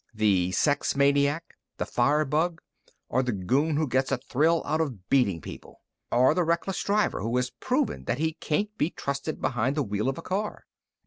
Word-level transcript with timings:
The 0.15 0.49
sex 0.53 0.95
maniac, 0.95 1.53
the 1.77 1.85
firebug, 1.85 2.59
or 3.07 3.21
the 3.21 3.31
goon 3.31 3.77
who 3.77 3.85
gets 3.87 4.11
a 4.11 4.17
thrill 4.17 4.63
out 4.65 4.81
of 4.81 5.07
beating 5.09 5.41
people. 5.41 5.81
Or 6.11 6.33
the 6.33 6.43
reckless 6.43 6.81
driver 6.81 7.21
who 7.21 7.37
has 7.37 7.51
proven 7.51 8.05
that 8.05 8.17
he 8.17 8.33
can't 8.33 8.75
be 8.79 8.89
trusted 8.89 9.39
behind 9.39 9.77
the 9.77 9.83
wheel 9.83 10.09
of 10.09 10.17
a 10.17 10.23
car. 10.23 10.65